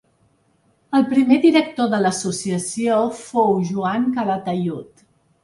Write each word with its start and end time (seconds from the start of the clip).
El 0.99 1.03
primer 1.11 1.37
director 1.43 1.91
de 1.91 1.99
l'associació 2.05 2.97
fou 3.21 3.55
Joan 3.71 4.09
Calatayud. 4.19 5.07